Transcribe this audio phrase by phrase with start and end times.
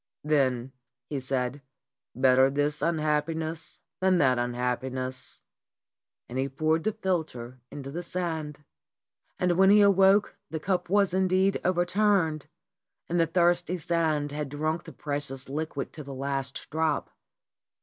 [0.23, 0.71] "Then,"
[1.11, 1.61] he said,
[2.15, 5.41] "better this unhappiness than that happiness."
[6.27, 8.63] And poured the philter into the sand.
[9.37, 12.47] And when he awoke the cup was indeed overturned,
[13.09, 16.63] and the thirsty sand had drunk the precious liquid to 300 STORIES WITHOUT TEARS the
[16.63, 17.11] last drop.